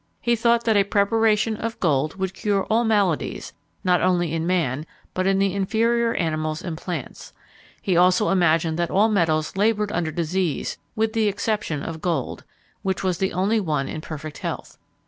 He 0.19 0.35
thought 0.35 0.63
that 0.63 0.75
a 0.75 0.83
preparation 0.83 1.55
of 1.55 1.79
gold 1.79 2.15
would 2.15 2.33
cure 2.33 2.63
all 2.71 2.83
maladies, 2.83 3.53
not 3.83 4.01
only 4.01 4.33
in 4.33 4.47
man, 4.47 4.87
but 5.13 5.27
in 5.27 5.37
the 5.37 5.53
inferior 5.53 6.15
animals 6.15 6.63
and 6.63 6.75
plants. 6.75 7.33
He 7.83 7.95
also 7.95 8.29
imagined 8.29 8.79
that 8.79 8.89
all 8.89 9.09
the 9.09 9.13
metals 9.13 9.55
laboured 9.55 9.91
under 9.91 10.09
disease, 10.11 10.79
with 10.95 11.13
the 11.13 11.27
exception 11.27 11.83
of 11.83 12.01
gold, 12.01 12.43
which 12.81 13.03
was 13.03 13.19
the 13.19 13.31
only 13.33 13.59
one 13.59 13.87
in 13.87 14.01
perfect 14.01 14.39
health. 14.39 14.79